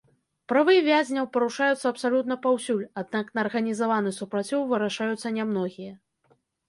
Правы 0.51 0.75
вязняў 0.85 1.27
парушаюцца 1.35 1.85
абсалютна 1.91 2.37
паўсюль, 2.45 2.81
аднак 3.01 3.25
на 3.35 3.39
арганізаваны 3.45 4.15
супраціў 4.21 4.67
вырашаюцца 4.73 5.27
нямногія. 5.37 5.93